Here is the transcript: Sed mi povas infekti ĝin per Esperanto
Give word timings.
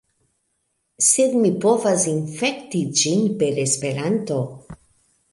Sed 1.07 1.35
mi 1.41 1.51
povas 1.65 2.05
infekti 2.13 2.81
ĝin 3.01 3.21
per 3.43 3.61
Esperanto 3.65 4.39